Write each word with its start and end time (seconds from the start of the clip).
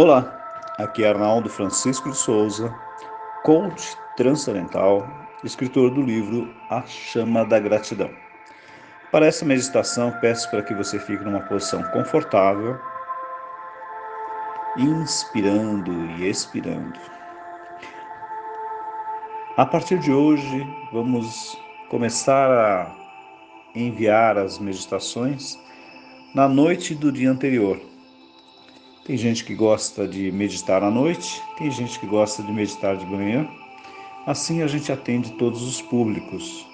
Olá, 0.00 0.32
aqui 0.78 1.02
é 1.02 1.08
Arnaldo 1.08 1.50
Francisco 1.50 2.08
de 2.08 2.16
Souza, 2.16 2.72
coach 3.42 3.96
transcendental, 4.16 5.04
escritor 5.42 5.90
do 5.90 6.00
livro 6.00 6.54
A 6.70 6.86
Chama 6.86 7.44
da 7.44 7.58
Gratidão. 7.58 8.08
Para 9.10 9.26
essa 9.26 9.44
meditação, 9.44 10.14
peço 10.20 10.48
para 10.52 10.62
que 10.62 10.72
você 10.72 11.00
fique 11.00 11.24
numa 11.24 11.40
posição 11.40 11.82
confortável, 11.90 12.78
inspirando 14.76 15.92
e 16.16 16.30
expirando. 16.30 17.00
A 19.56 19.66
partir 19.66 19.98
de 19.98 20.12
hoje, 20.12 20.64
vamos 20.92 21.60
começar 21.88 22.48
a 22.48 22.94
enviar 23.74 24.38
as 24.38 24.60
meditações 24.60 25.58
na 26.32 26.48
noite 26.48 26.94
do 26.94 27.10
dia 27.10 27.32
anterior 27.32 27.87
tem 29.08 29.16
gente 29.16 29.42
que 29.42 29.54
gosta 29.54 30.06
de 30.06 30.30
meditar 30.30 30.82
à 30.84 30.90
noite, 30.90 31.42
tem 31.56 31.70
gente 31.70 31.98
que 31.98 32.06
gosta 32.06 32.42
de 32.42 32.52
meditar 32.52 32.94
de 32.94 33.06
manhã. 33.06 33.48
Assim 34.26 34.60
a 34.60 34.66
gente 34.66 34.92
atende 34.92 35.32
todos 35.38 35.62
os 35.62 35.80
públicos. 35.80 36.66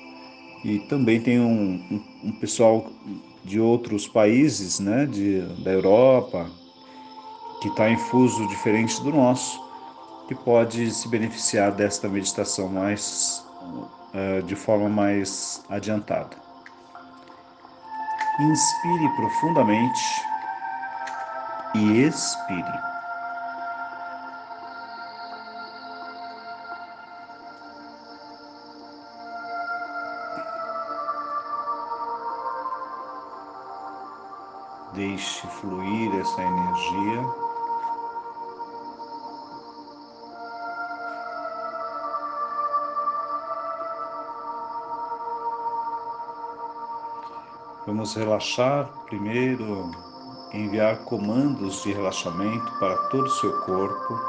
E 0.65 0.81
também 0.81 1.21
tem 1.21 1.39
um, 1.39 1.81
um, 1.89 2.03
um 2.25 2.33
pessoal 2.33 2.91
de 3.45 3.61
outros 3.61 4.09
países, 4.09 4.81
né, 4.81 5.07
de, 5.07 5.43
da 5.63 5.71
Europa, 5.71 6.51
que 7.63 7.69
está 7.69 7.89
em 7.89 7.97
fuso 7.97 8.49
diferente 8.49 9.01
do 9.01 9.13
nosso, 9.13 9.63
que 10.27 10.35
pode 10.35 10.91
se 10.91 11.07
beneficiar 11.07 11.71
desta 11.71 12.09
meditação 12.09 12.69
mais 12.69 13.47
uh, 13.63 14.43
de 14.43 14.57
forma 14.57 14.89
mais 14.89 15.63
adiantada. 15.71 16.37
Inspire 18.41 19.09
profundamente 19.15 20.34
e 21.75 22.03
expire. 22.03 22.95
Deixe 34.93 35.47
fluir 35.49 36.21
essa 36.21 36.41
energia. 36.41 37.45
Vamos 47.87 48.15
relaxar 48.15 48.87
primeiro 49.07 50.14
enviar 50.55 50.99
comandos 50.99 51.83
de 51.83 51.93
relaxamento 51.93 52.73
para 52.79 52.97
todo 53.09 53.25
o 53.25 53.31
seu 53.31 53.61
corpo. 53.63 54.21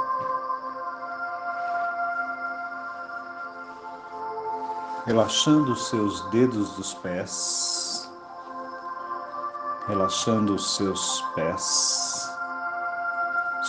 Relaxando 5.06 5.74
os 5.74 5.88
seus 5.88 6.28
dedos 6.32 6.76
dos 6.76 6.96
pés, 6.96 8.12
relaxando 9.88 10.56
os 10.56 10.76
seus 10.76 11.22
pés, 11.36 12.28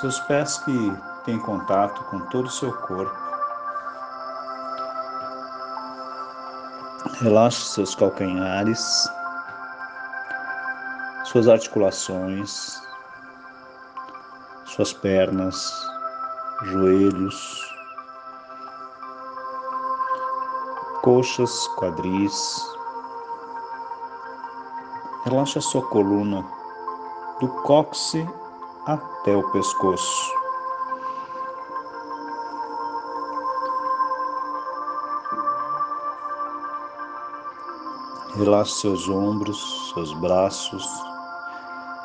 seus 0.01 0.19
pés 0.21 0.57
que 0.59 0.97
têm 1.27 1.39
contato 1.39 2.03
com 2.05 2.21
todo 2.31 2.47
o 2.47 2.51
seu 2.51 2.73
corpo. 2.73 3.27
Relaxe 7.21 7.61
seus 7.67 7.95
calcanhares 7.95 9.07
suas 11.27 11.49
articulações, 11.49 12.81
suas 14.65 14.93
pernas, 14.93 15.73
joelhos, 16.65 17.75
coxas, 21.03 21.67
quadris. 21.77 22.57
Relaxa 25.25 25.61
sua 25.61 25.83
coluna 25.89 26.47
do 27.41 27.49
cóccix 27.63 28.31
até 28.87 29.37
o 29.37 29.51
pescoço. 29.51 30.33
Relaxe 38.37 38.81
seus 38.81 39.09
ombros, 39.09 39.93
seus 39.93 40.13
braços, 40.21 40.87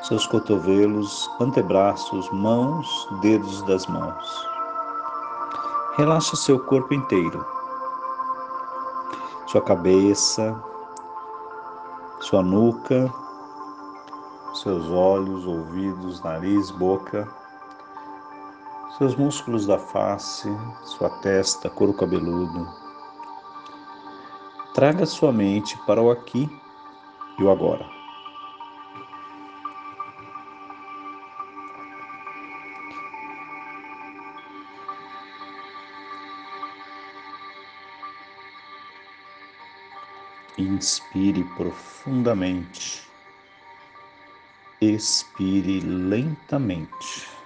seus 0.02 0.26
cotovelos, 0.26 1.30
antebraços, 1.40 2.30
mãos, 2.32 3.08
dedos 3.22 3.62
das 3.64 3.86
mãos. 3.86 4.48
Relaxa 5.96 6.36
seu 6.36 6.60
corpo 6.60 6.94
inteiro, 6.94 7.46
sua 9.46 9.62
cabeça, 9.62 10.60
sua 12.22 12.42
nuca, 12.42 13.14
seus 14.54 14.90
olhos, 14.90 15.46
ouvidos, 15.46 16.22
nariz, 16.22 16.72
boca, 16.72 17.28
seus 18.98 19.16
músculos 19.16 19.68
da 19.68 19.78
face, 19.78 20.50
sua 20.84 21.10
testa, 21.22 21.70
couro 21.70 21.94
cabeludo. 21.94 22.68
Traga 24.74 25.06
sua 25.06 25.32
mente 25.32 25.78
para 25.86 26.02
o 26.02 26.10
aqui 26.10 26.50
e 27.38 27.44
o 27.44 27.52
agora. 27.52 28.01
Inspire 40.82 41.44
profundamente. 41.56 43.04
Expire 44.82 45.80
lentamente. 45.80 47.41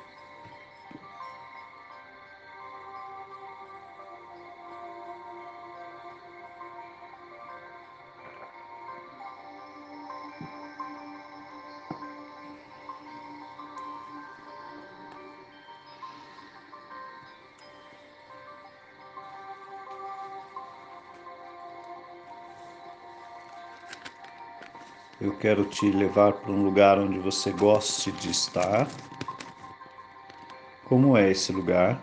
Quero 25.45 25.63
te 25.63 25.91
levar 25.91 26.33
para 26.33 26.51
um 26.51 26.63
lugar 26.63 26.97
onde 26.97 27.19
você 27.19 27.51
goste 27.51 28.11
de 28.13 28.31
estar. 28.31 28.87
Como 30.85 31.15
é 31.15 31.29
esse 31.29 31.51
lugar? 31.51 32.01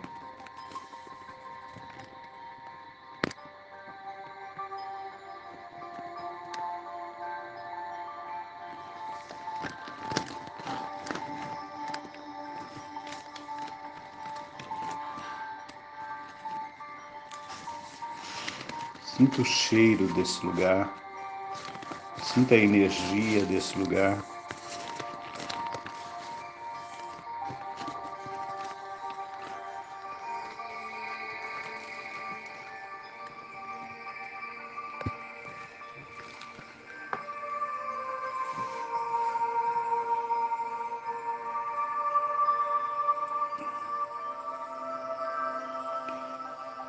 Sinta 19.03 19.41
o 19.41 19.45
cheiro 19.45 20.07
desse 20.13 20.45
lugar. 20.45 21.02
Sinta 22.33 22.55
a 22.55 22.57
energia 22.57 23.45
desse 23.45 23.77
lugar. 23.77 24.17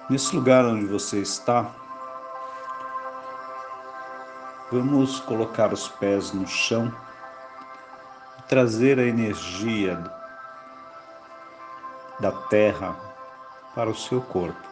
Nesse 0.09 0.35
lugar 0.35 0.65
onde 0.65 0.87
você 0.87 1.21
está, 1.21 1.84
Vamos 4.75 5.21
colocar 5.21 5.73
os 5.73 5.87
pés 5.87 6.33
no 6.33 6.49
chão 6.49 6.93
e 8.41 8.43
trazer 8.49 8.99
a 8.99 9.05
energia 9.05 10.03
da 12.19 12.33
terra 12.33 12.97
para 13.73 13.89
o 13.89 13.95
seu 13.95 14.21
corpo, 14.21 14.69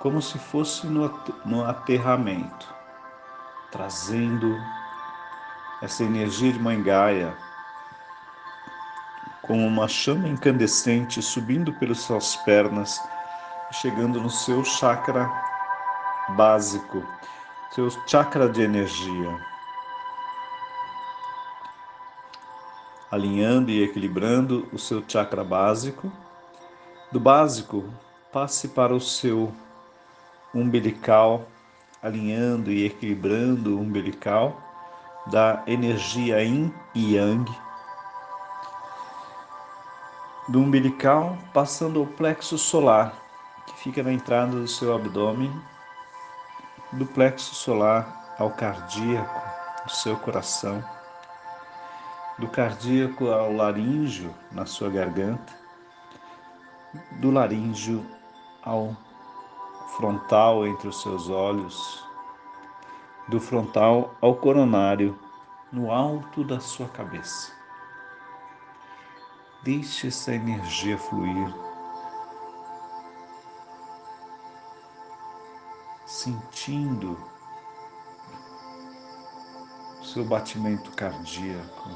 como 0.00 0.20
se 0.20 0.36
fosse 0.36 0.84
no, 0.84 1.64
aterramento, 1.64 2.66
trazendo 3.70 4.52
essa 5.80 6.02
energia 6.02 6.52
de 6.52 6.58
Mãe 6.58 6.82
Gaia 6.82 7.38
como 9.42 9.64
uma 9.64 9.86
chama 9.86 10.26
incandescente 10.26 11.22
subindo 11.22 11.72
pelas 11.74 12.00
suas 12.00 12.34
pernas, 12.38 13.00
chegando 13.70 14.20
no 14.20 14.28
seu 14.28 14.64
chakra 14.64 15.30
básico, 16.30 17.00
seu 17.74 17.90
chakra 18.06 18.48
de 18.48 18.62
energia. 18.62 19.36
Alinhando 23.10 23.68
e 23.68 23.82
equilibrando 23.82 24.68
o 24.72 24.78
seu 24.78 25.02
chakra 25.08 25.42
básico. 25.42 26.12
Do 27.10 27.18
básico, 27.18 27.84
passe 28.32 28.68
para 28.68 28.94
o 28.94 29.00
seu 29.00 29.52
umbilical, 30.54 31.48
alinhando 32.00 32.70
e 32.70 32.86
equilibrando 32.86 33.76
o 33.76 33.80
umbilical 33.80 34.56
da 35.26 35.64
energia 35.66 36.44
yin 36.44 36.72
e 36.94 37.16
yang 37.16 37.44
do 40.46 40.60
umbilical, 40.60 41.36
passando 41.52 41.98
ao 41.98 42.06
plexo 42.06 42.56
solar, 42.56 43.14
que 43.66 43.76
fica 43.78 44.00
na 44.02 44.12
entrada 44.12 44.52
do 44.52 44.68
seu 44.68 44.94
abdômen, 44.94 45.50
do 46.94 47.04
plexo 47.06 47.54
solar 47.54 48.34
ao 48.38 48.50
cardíaco, 48.50 49.42
do 49.84 49.90
seu 49.90 50.16
coração, 50.16 50.82
do 52.38 52.48
cardíaco 52.48 53.28
ao 53.28 53.52
laríngeo, 53.52 54.32
na 54.52 54.64
sua 54.64 54.88
garganta, 54.90 55.52
do 57.20 57.32
laríngeo 57.32 58.06
ao 58.62 58.96
frontal 59.96 60.64
entre 60.66 60.86
os 60.86 61.02
seus 61.02 61.28
olhos, 61.28 62.04
do 63.28 63.40
frontal 63.40 64.14
ao 64.20 64.36
coronário, 64.36 65.18
no 65.72 65.90
alto 65.90 66.44
da 66.44 66.60
sua 66.60 66.86
cabeça. 66.88 67.52
Deixe 69.64 70.06
essa 70.06 70.32
energia 70.32 70.96
fluir. 70.96 71.73
Sentindo 76.24 77.18
seu 80.02 80.24
batimento 80.24 80.90
cardíaco, 80.92 81.90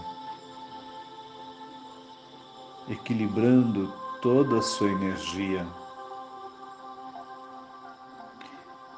equilibrando 2.90 3.90
toda 4.20 4.58
a 4.58 4.62
sua 4.62 4.90
energia. 4.90 5.66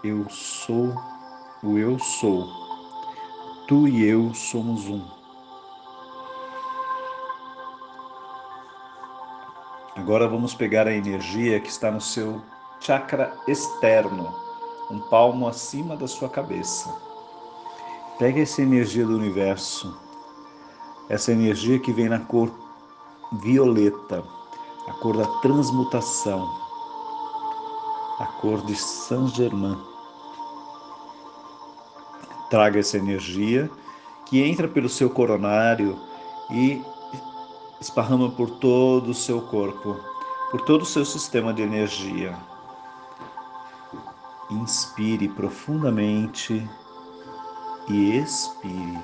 Eu 0.03 0.29
sou 0.29 0.93
o 1.63 1.79
eu 1.79 1.97
sou. 2.01 2.49
Tu 3.69 3.87
e 3.87 4.05
eu 4.05 4.35
somos 4.35 4.89
um. 4.89 5.09
Agora 9.95 10.27
vamos 10.27 10.57
pegar 10.57 10.89
a 10.89 10.93
energia 10.93 11.61
que 11.61 11.69
está 11.69 11.89
no 11.89 12.01
seu 12.01 12.43
chakra 12.81 13.33
externo, 13.47 14.50
um 14.91 14.99
palmo 14.99 15.47
acima 15.47 15.97
da 15.97 16.09
sua 16.09 16.29
cabeça. 16.29 16.93
Pega 18.19 18.41
essa 18.41 18.61
energia 18.61 19.07
do 19.07 19.15
universo, 19.15 19.97
essa 21.09 21.33
energia 21.33 21.79
que 21.79 21.93
vem 21.93 22.09
na 22.09 22.19
cor 22.19 22.51
violeta, 23.33 24.25
a 24.89 24.93
cor 24.95 25.17
da 25.17 25.27
transmutação, 25.41 26.51
a 28.19 28.27
cor 28.41 28.65
de 28.67 28.75
Saint 28.75 29.35
Germain. 29.35 29.79
Traga 32.51 32.81
essa 32.81 32.99
energia 32.99 33.71
que 34.27 34.43
entra 34.43 34.67
pelo 34.67 34.89
seu 34.89 35.09
coronário 35.09 35.97
e 36.51 36.83
esparrama 37.81 38.29
por 38.31 38.51
todo 38.51 39.11
o 39.11 39.15
seu 39.15 39.41
corpo, 39.41 39.97
por 40.51 40.61
todo 40.63 40.83
o 40.83 40.87
seu 40.87 41.05
sistema 41.05 41.55
de 41.55 41.63
energia. 41.63 42.37
Inspire 44.51 45.29
profundamente 45.29 46.69
e 47.89 48.17
expire. 48.19 49.01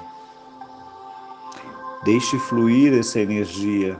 Deixe 2.04 2.38
fluir 2.38 2.93
essa 2.98 3.20
energia, 3.20 3.98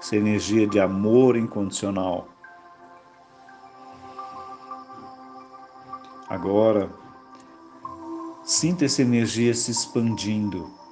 essa 0.00 0.16
energia 0.16 0.66
de 0.66 0.80
amor 0.80 1.36
incondicional. 1.36 2.28
Agora, 6.28 6.90
sinta 8.44 8.84
essa 8.84 9.02
energia 9.02 9.52
se 9.54 9.70
expandindo 9.70 10.84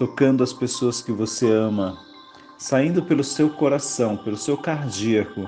tocando 0.00 0.42
as 0.42 0.50
pessoas 0.50 1.02
que 1.02 1.12
você 1.12 1.52
ama, 1.52 1.98
saindo 2.56 3.02
pelo 3.02 3.22
seu 3.22 3.50
coração, 3.50 4.16
pelo 4.16 4.38
seu 4.38 4.56
cardíaco 4.56 5.46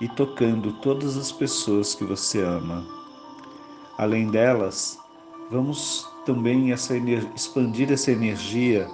e 0.00 0.08
tocando 0.08 0.72
todas 0.80 1.16
as 1.16 1.30
pessoas 1.30 1.94
que 1.94 2.04
você 2.04 2.42
ama. 2.42 2.84
Além 3.98 4.30
delas, 4.30 4.98
vamos 5.50 6.08
também 6.24 6.72
essa 6.72 6.94
expandir 7.34 7.92
essa 7.92 8.10
energia 8.10 8.88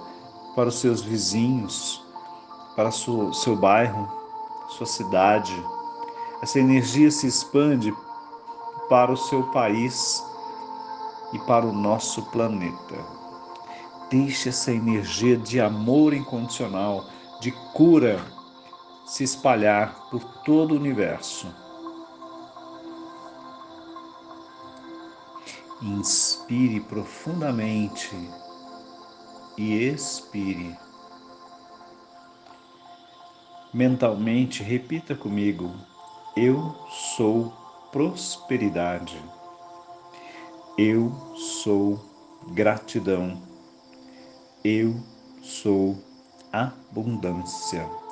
para 0.55 0.69
os 0.69 0.79
seus 0.79 1.01
vizinhos, 1.01 2.03
para 2.75 2.89
o 2.89 3.33
seu 3.33 3.55
bairro, 3.55 4.07
sua 4.69 4.85
cidade. 4.85 5.53
Essa 6.41 6.59
energia 6.59 7.09
se 7.09 7.25
expande 7.25 7.93
para 8.89 9.11
o 9.11 9.17
seu 9.17 9.43
país 9.51 10.23
e 11.33 11.39
para 11.39 11.65
o 11.65 11.71
nosso 11.71 12.21
planeta. 12.31 12.95
Deixe 14.09 14.49
essa 14.49 14.71
energia 14.71 15.37
de 15.37 15.59
amor 15.59 16.13
incondicional, 16.13 17.05
de 17.41 17.51
cura, 17.73 18.23
se 19.07 19.23
espalhar 19.23 20.09
por 20.09 20.21
todo 20.43 20.73
o 20.73 20.77
universo. 20.77 21.47
Inspire 25.81 26.81
profundamente 26.81 28.11
e 29.57 29.75
expire. 29.75 30.77
Mentalmente, 33.73 34.61
repita 34.61 35.15
comigo: 35.15 35.73
Eu 36.35 36.75
sou 37.15 37.53
prosperidade. 37.91 39.17
Eu 40.77 41.11
sou 41.63 41.97
gratidão. 42.53 43.41
Eu 44.63 44.95
sou 45.41 45.97
abundância. 46.51 48.06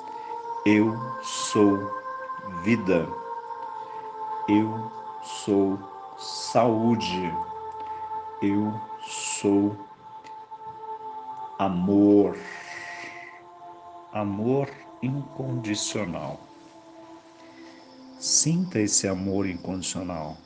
Eu 0.68 0.98
sou 1.22 1.78
vida. 2.64 3.08
Eu 4.48 4.90
sou 5.22 5.78
saúde. 6.18 7.32
Eu 8.42 8.74
sou 9.06 9.76
amor. 11.56 12.36
Amor 14.12 14.68
incondicional. 15.00 16.40
Sinta 18.18 18.80
esse 18.80 19.06
amor 19.06 19.46
incondicional. 19.46 20.36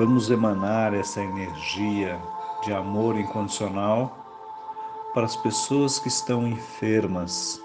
Vamos 0.00 0.28
emanar 0.32 0.94
essa 0.94 1.20
energia 1.20 2.20
de 2.64 2.72
amor 2.72 3.16
incondicional 3.16 4.23
para 5.14 5.24
as 5.24 5.36
pessoas 5.36 6.00
que 6.00 6.08
estão 6.08 6.46
enfermas, 6.48 7.62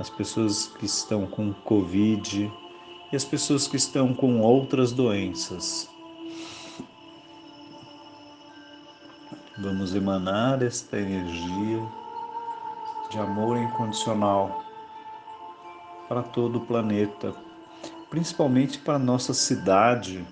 as 0.00 0.10
pessoas 0.10 0.66
que 0.66 0.84
estão 0.84 1.24
com 1.24 1.54
Covid 1.54 2.52
e 3.12 3.16
as 3.16 3.24
pessoas 3.24 3.68
que 3.68 3.76
estão 3.76 4.12
com 4.12 4.40
outras 4.40 4.90
doenças. 4.90 5.88
Vamos 9.56 9.94
emanar 9.94 10.64
esta 10.64 10.98
energia 10.98 11.80
de 13.08 13.18
amor 13.20 13.56
incondicional 13.56 14.64
para 16.08 16.24
todo 16.24 16.56
o 16.56 16.66
planeta, 16.66 17.32
principalmente 18.10 18.78
para 18.78 18.94
a 18.94 18.98
nossa 18.98 19.32
cidade 19.32 20.26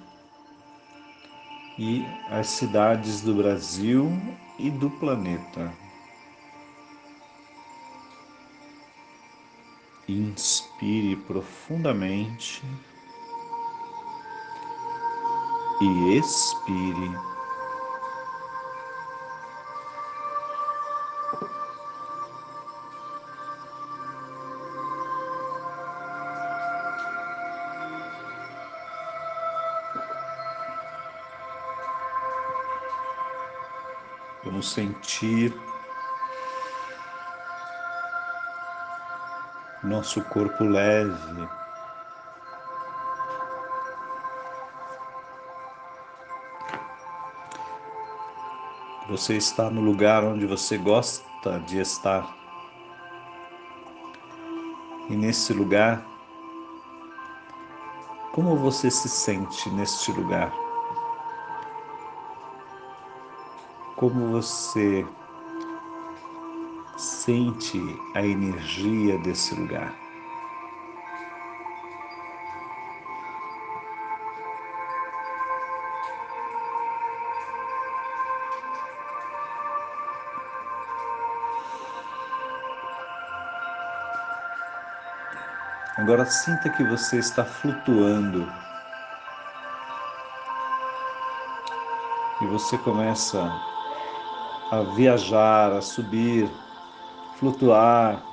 e 1.78 2.04
as 2.28 2.48
cidades 2.48 3.20
do 3.20 3.32
Brasil 3.32 4.10
e 4.58 4.68
do 4.70 4.90
planeta. 4.90 5.81
Inspire 10.08 11.16
profundamente 11.26 12.60
e 15.80 16.16
expire. 16.18 17.32
Vamos 34.44 34.72
sentir 34.72 35.54
nosso 39.92 40.22
corpo 40.24 40.64
leve. 40.64 41.48
Você 49.10 49.36
está 49.36 49.68
no 49.68 49.82
lugar 49.82 50.24
onde 50.24 50.46
você 50.46 50.78
gosta 50.78 51.60
de 51.66 51.78
estar. 51.78 52.34
E 55.10 55.14
nesse 55.14 55.52
lugar, 55.52 56.02
como 58.32 58.56
você 58.56 58.90
se 58.90 59.10
sente 59.10 59.68
neste 59.68 60.10
lugar? 60.10 60.50
Como 63.96 64.30
você 64.30 65.06
sente 67.24 67.78
a 68.14 68.26
energia 68.26 69.16
desse 69.18 69.54
lugar? 69.54 69.94
Agora 85.96 86.26
sinta 86.26 86.70
que 86.70 86.82
você 86.82 87.18
está 87.18 87.44
flutuando. 87.44 88.52
E 92.40 92.46
você 92.46 92.76
começa 92.78 93.40
a 94.72 94.80
viajar, 94.96 95.70
a 95.70 95.80
subir, 95.80 96.50
flutuar, 97.42 98.24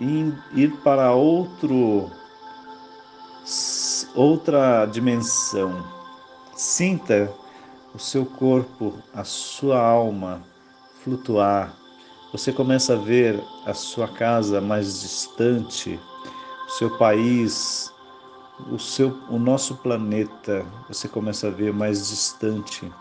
ir 0.00 0.72
para 0.82 1.12
outro 1.12 2.10
outra 4.16 4.84
dimensão. 4.86 5.84
Sinta 6.56 7.32
o 7.94 8.00
seu 8.00 8.26
corpo, 8.26 8.94
a 9.14 9.22
sua 9.22 9.80
alma 9.80 10.42
flutuar. 11.04 11.72
Você 12.32 12.52
começa 12.52 12.94
a 12.94 12.96
ver 12.96 13.40
a 13.64 13.72
sua 13.72 14.08
casa 14.08 14.60
mais 14.60 15.02
distante, 15.02 15.98
o 16.66 16.70
seu 16.72 16.98
país, 16.98 17.92
o 18.72 18.78
seu 18.78 19.16
o 19.30 19.38
nosso 19.38 19.76
planeta, 19.76 20.66
você 20.88 21.08
começa 21.08 21.46
a 21.46 21.50
ver 21.50 21.72
mais 21.72 22.08
distante 22.08 22.92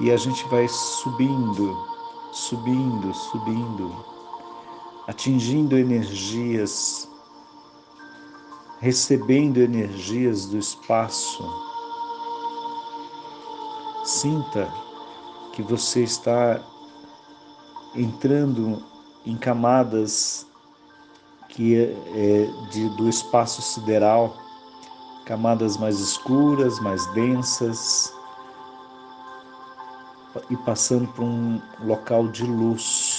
e 0.00 0.12
a 0.12 0.16
gente 0.16 0.48
vai 0.48 0.68
subindo, 0.68 1.76
subindo, 2.32 3.12
subindo, 3.12 4.09
atingindo 5.06 5.76
energias, 5.76 7.08
recebendo 8.80 9.58
energias 9.58 10.46
do 10.46 10.58
espaço. 10.58 11.44
Sinta 14.04 14.72
que 15.52 15.62
você 15.62 16.02
está 16.02 16.60
entrando 17.94 18.82
em 19.26 19.36
camadas 19.36 20.46
que 21.48 21.76
é, 21.76 21.92
é 22.14 22.70
de, 22.70 22.88
do 22.90 23.08
espaço 23.08 23.60
sideral, 23.60 24.36
camadas 25.26 25.76
mais 25.76 25.98
escuras, 25.98 26.80
mais 26.80 27.04
densas, 27.12 28.14
e 30.48 30.56
passando 30.58 31.08
por 31.08 31.24
um 31.24 31.60
local 31.82 32.28
de 32.28 32.44
luz. 32.44 33.09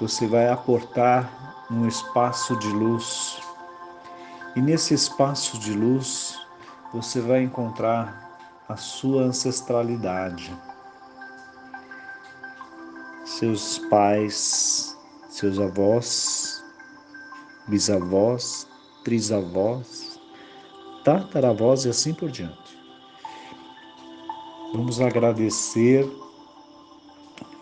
Você 0.00 0.26
vai 0.26 0.48
aportar 0.48 1.66
um 1.70 1.86
espaço 1.86 2.56
de 2.56 2.68
luz, 2.68 3.38
e 4.56 4.60
nesse 4.62 4.94
espaço 4.94 5.58
de 5.58 5.74
luz 5.74 6.38
você 6.90 7.20
vai 7.20 7.42
encontrar 7.42 8.64
a 8.66 8.78
sua 8.78 9.24
ancestralidade, 9.24 10.56
seus 13.26 13.78
pais, 13.90 14.96
seus 15.28 15.58
avós, 15.58 16.64
bisavós, 17.68 18.66
trisavós, 19.04 20.18
tataravós 21.04 21.84
e 21.84 21.90
assim 21.90 22.14
por 22.14 22.30
diante. 22.30 22.78
Vamos 24.72 24.98
agradecer, 24.98 26.10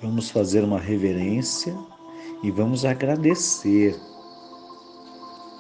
vamos 0.01 0.31
fazer 0.31 0.63
uma 0.63 0.79
reverência 0.79 1.77
e 2.43 2.51
vamos 2.51 2.85
agradecer, 2.85 3.99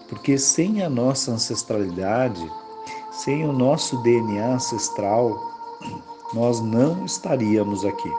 porque 0.08 0.38
sem 0.38 0.82
a 0.82 0.88
nossa 0.88 1.32
ancestralidade, 1.32 2.50
sem 3.10 3.46
o 3.46 3.52
nosso 3.52 4.00
DNA 4.02 4.54
ancestral, 4.54 5.52
nós 6.32 6.60
não 6.60 7.04
estaríamos 7.04 7.84
aqui. 7.84 8.12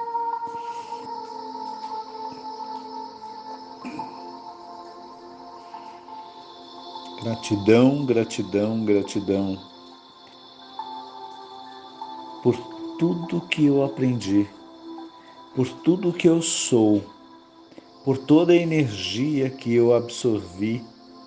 Gratidão, 7.22 8.06
gratidão, 8.06 8.86
gratidão 8.86 9.58
por 12.42 12.56
tudo 12.98 13.42
que 13.42 13.66
eu 13.66 13.84
aprendi, 13.84 14.50
por 15.56 15.68
tudo 15.68 16.14
que 16.14 16.28
eu 16.28 16.42
sou, 16.42 17.04
por 18.04 18.18
toda 18.18 18.54
a 18.54 18.56
energia 18.56 19.50
que 19.50 19.76
eu 19.76 19.94
absorvi 19.94 20.84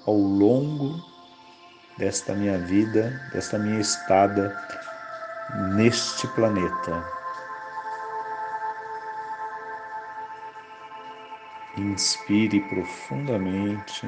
ao 0.07 0.17
longo 0.17 1.00
desta 1.99 2.35
minha 2.35 2.59
vida, 2.59 3.21
desta 3.33 3.59
minha 3.59 3.81
estada 3.81 4.57
neste 5.76 6.26
planeta. 6.29 7.05
Inspire 11.76 12.61
profundamente 12.69 14.07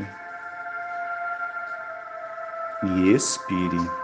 e 2.83 3.13
expire. 3.13 4.04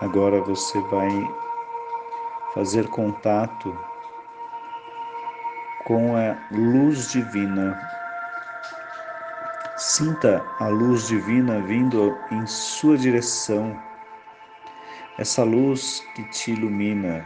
Agora 0.00 0.40
você 0.40 0.80
vai 0.82 1.10
fazer 2.54 2.86
contato 2.88 3.76
com 5.84 6.14
a 6.14 6.36
luz 6.52 7.10
divina. 7.10 7.76
Sinta 9.76 10.40
a 10.60 10.68
luz 10.68 11.08
divina 11.08 11.60
vindo 11.62 12.16
em 12.30 12.46
sua 12.46 12.96
direção. 12.96 13.76
Essa 15.18 15.42
luz 15.42 16.00
que 16.14 16.22
te 16.30 16.52
ilumina, 16.52 17.24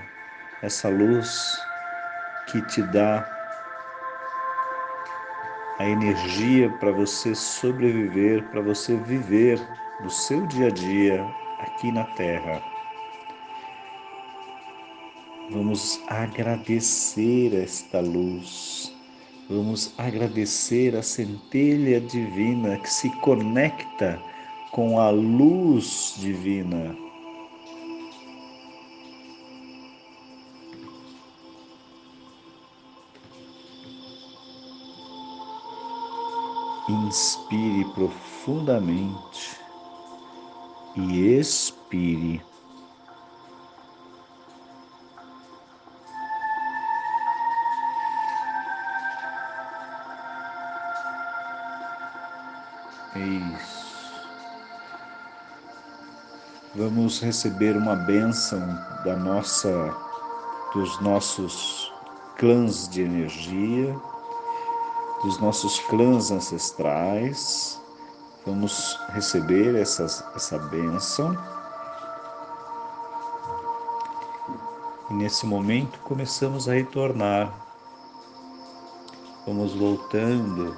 essa 0.63 0.89
luz 0.89 1.55
que 2.47 2.63
te 2.69 2.81
dá 2.85 3.29
a 5.79 5.85
energia 5.85 6.71
para 6.81 6.91
você 6.91 7.35
sobreviver, 7.35 8.43
para 8.45 8.63
você 8.63 8.97
viver 8.97 9.61
do 10.01 10.09
seu 10.09 10.47
dia 10.47 10.69
a 10.69 10.71
dia 10.71 11.42
aqui 11.63 11.91
na 11.93 12.05
Terra. 12.05 12.63
Vamos 15.51 16.01
agradecer 16.09 17.55
esta 17.55 18.01
luz. 18.01 18.93
Vamos 19.51 19.93
agradecer 19.99 20.97
a 20.97 21.03
centelha 21.03 22.01
divina 22.01 22.79
que 22.79 22.89
se 22.89 23.11
conecta 23.21 24.21
com 24.71 24.99
a 24.99 25.11
luz 25.11 26.15
divina. 26.19 26.97
Inspire 36.89 37.85
profundamente 37.95 39.62
e 40.97 41.39
expire. 41.39 42.43
Isso. 53.15 53.83
Vamos 56.75 57.21
receber 57.21 57.77
uma 57.77 57.95
bênção 57.95 58.61
da 59.05 59.15
nossa 59.17 59.95
dos 60.75 60.99
nossos 61.03 61.93
clãs 62.39 62.89
de 62.89 63.03
energia, 63.03 63.95
dos 65.23 65.39
nossos 65.39 65.79
clãs 65.81 66.31
ancestrais. 66.31 67.82
Vamos 68.45 68.99
receber 69.11 69.77
essas, 69.77 70.25
essa 70.35 70.59
bênção. 70.59 71.39
E 75.09 75.15
nesse 75.15 75.47
momento 75.47 76.01
começamos 76.01 76.69
a 76.69 76.73
retornar. 76.73 77.53
Vamos 79.47 79.75
voltando, 79.75 80.77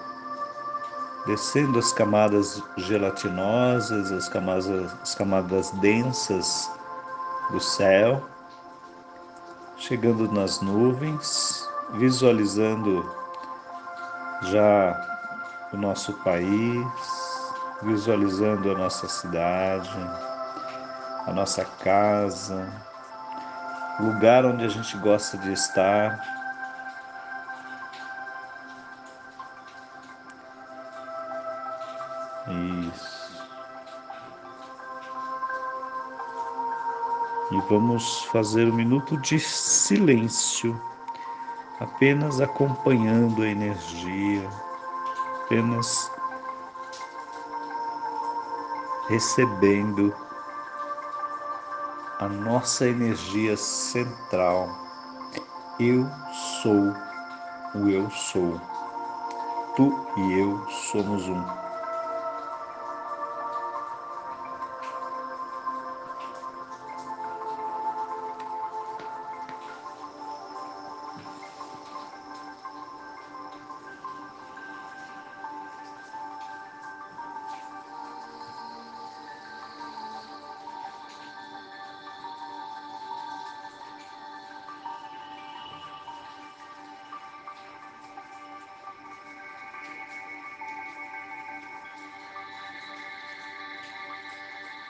descendo 1.26 1.78
as 1.78 1.90
camadas 1.90 2.62
gelatinosas, 2.76 4.12
as 4.12 4.28
camadas, 4.28 4.92
as 5.00 5.14
camadas 5.14 5.70
densas 5.72 6.70
do 7.50 7.60
céu, 7.60 8.22
chegando 9.78 10.30
nas 10.30 10.60
nuvens, 10.60 11.66
visualizando 11.94 13.10
já 14.42 15.68
o 15.72 15.76
nosso 15.78 16.12
país, 16.24 17.23
visualizando 17.82 18.70
a 18.70 18.74
nossa 18.78 19.08
cidade, 19.08 19.90
a 21.26 21.32
nossa 21.32 21.64
casa, 21.64 22.66
lugar 24.00 24.44
onde 24.44 24.64
a 24.64 24.68
gente 24.68 24.96
gosta 24.98 25.36
de 25.38 25.52
estar. 25.52 26.18
Isso. 32.48 33.44
E 37.52 37.60
vamos 37.68 38.24
fazer 38.24 38.68
um 38.68 38.74
minuto 38.74 39.16
de 39.18 39.38
silêncio, 39.38 40.80
apenas 41.80 42.40
acompanhando 42.40 43.42
a 43.42 43.48
energia, 43.48 44.48
apenas 45.44 46.10
recebendo 49.08 50.14
a 52.18 52.28
nossa 52.28 52.86
energia 52.86 53.56
central. 53.56 54.68
Eu 55.78 56.06
sou 56.62 56.94
o 57.74 57.88
eu 57.88 58.08
sou. 58.10 58.60
Tu 59.76 60.06
e 60.16 60.38
eu 60.38 60.66
somos 60.70 61.28
um. 61.28 61.63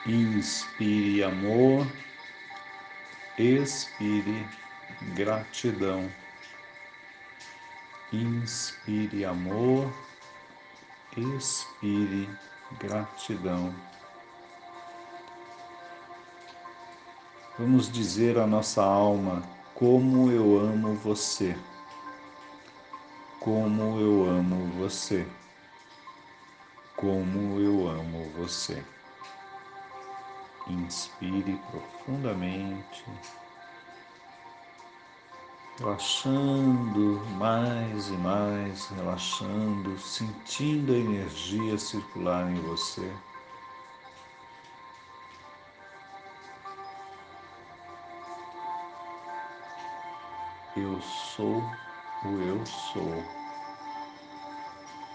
Inspire 0.07 1.23
amor, 1.23 1.87
expire 3.39 4.47
gratidão. 5.15 6.11
Inspire 8.13 9.25
amor, 9.25 9.91
expire 11.17 12.29
gratidão. 12.79 13.73
Vamos 17.57 17.91
dizer 17.91 18.37
à 18.37 18.45
nossa 18.45 18.83
alma: 18.83 19.41
como 19.73 20.31
eu 20.31 20.59
amo 20.59 20.93
você. 20.93 21.57
Como 23.39 23.99
eu 23.99 24.29
amo 24.29 24.67
você. 24.73 25.25
Como 26.95 27.59
eu 27.59 27.87
amo 27.87 28.29
você. 28.37 28.83
Inspire 30.67 31.57
profundamente, 31.69 33.05
relaxando 35.77 37.23
mais 37.37 38.07
e 38.07 38.17
mais, 38.17 38.87
relaxando, 38.87 39.97
sentindo 39.99 40.93
a 40.93 40.97
energia 40.97 41.77
circular 41.77 42.49
em 42.49 42.55
você. 42.61 43.13
Eu 50.75 50.99
sou 51.01 51.63
o 52.25 52.41
eu 52.41 52.65
sou. 52.65 53.23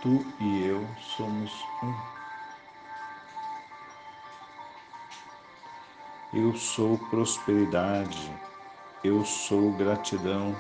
Tu 0.01 0.25
e 0.41 0.65
eu 0.65 0.89
somos 0.99 1.53
um. 1.83 2.20
Eu 6.33 6.55
sou 6.55 6.97
prosperidade, 6.97 8.33
eu 9.03 9.25
sou 9.25 9.73
gratidão, 9.73 10.55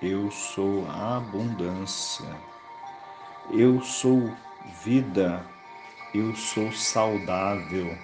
eu 0.00 0.30
sou 0.30 0.88
abundância, 0.90 2.34
eu 3.50 3.82
sou 3.82 4.34
vida, 4.82 5.44
eu 6.14 6.34
sou 6.34 6.72
saudável, 6.72 7.94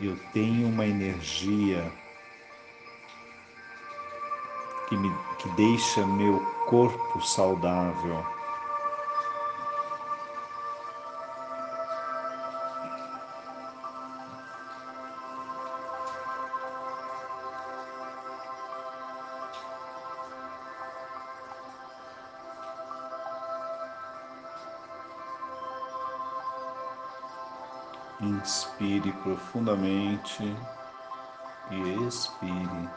eu 0.00 0.18
tenho 0.32 0.68
uma 0.68 0.86
energia 0.86 1.92
que, 4.88 4.96
me, 4.96 5.12
que 5.38 5.48
deixa 5.50 6.06
meu 6.06 6.40
corpo 6.64 7.20
saudável. 7.20 8.37
Profundamente 29.28 30.56
e 31.70 32.06
expire. 32.06 32.88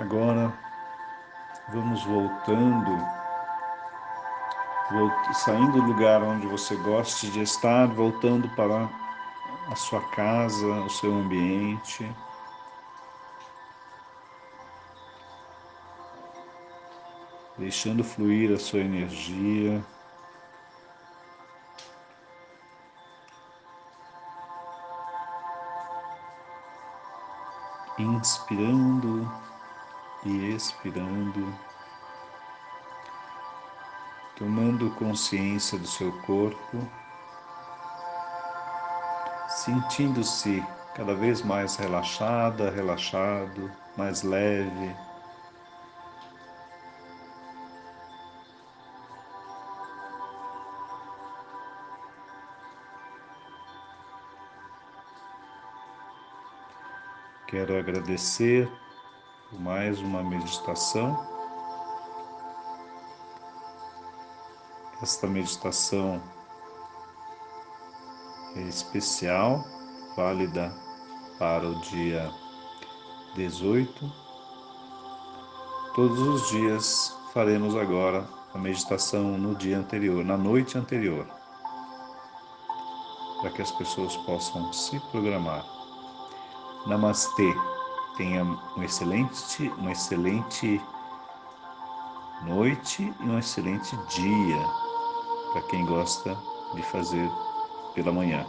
Agora 0.00 0.52
vamos 1.72 2.02
voltando, 2.04 2.98
saindo 5.34 5.72
do 5.72 5.82
lugar 5.82 6.22
onde 6.22 6.46
você 6.46 6.74
goste 6.76 7.30
de 7.30 7.42
estar, 7.42 7.86
voltando 7.88 8.48
para 8.56 8.88
a 9.70 9.76
sua 9.76 10.00
casa, 10.10 10.66
o 10.66 10.88
seu 10.88 11.12
ambiente. 11.12 12.10
Deixando 17.64 18.04
fluir 18.04 18.54
a 18.54 18.58
sua 18.58 18.80
energia. 18.80 19.82
Inspirando 27.98 29.26
e 30.26 30.54
expirando, 30.54 31.58
tomando 34.36 34.90
consciência 34.96 35.78
do 35.78 35.86
seu 35.86 36.12
corpo, 36.20 36.86
sentindo-se 39.48 40.62
cada 40.94 41.14
vez 41.14 41.40
mais 41.40 41.76
relaxada, 41.76 42.70
relaxado, 42.70 43.72
mais 43.96 44.22
leve. 44.22 45.13
Quero 57.54 57.78
agradecer 57.78 58.68
por 59.48 59.60
mais 59.60 60.00
uma 60.00 60.24
meditação. 60.24 61.16
Esta 65.00 65.28
meditação 65.28 66.20
é 68.56 68.62
especial, 68.62 69.64
válida 70.16 70.74
para 71.38 71.68
o 71.68 71.80
dia 71.82 72.28
18. 73.36 74.12
Todos 75.94 76.18
os 76.18 76.50
dias 76.50 77.16
faremos 77.32 77.76
agora 77.76 78.28
a 78.52 78.58
meditação 78.58 79.38
no 79.38 79.54
dia 79.54 79.78
anterior, 79.78 80.24
na 80.24 80.36
noite 80.36 80.76
anterior, 80.76 81.24
para 83.40 83.50
que 83.50 83.62
as 83.62 83.70
pessoas 83.70 84.16
possam 84.16 84.72
se 84.72 84.98
programar. 85.12 85.73
Namastê. 86.86 87.54
Tenha 88.16 88.44
um 88.44 88.82
excelente, 88.82 89.68
uma 89.78 89.92
excelente 89.92 90.80
noite 92.42 93.14
e 93.20 93.24
um 93.24 93.38
excelente 93.38 93.96
dia 94.08 94.58
para 95.52 95.62
quem 95.62 95.86
gosta 95.86 96.36
de 96.74 96.82
fazer 96.82 97.30
pela 97.94 98.12
manhã. 98.12 98.44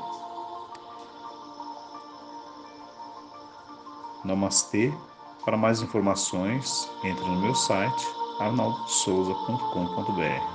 Namastê. 4.23 4.91
Para 5.43 5.55
mais 5.55 5.81
informações, 5.81 6.89
entre 7.03 7.23
no 7.23 7.39
meu 7.39 7.53
site 7.53 8.07
arnaldosouza.com.br. 8.39 10.54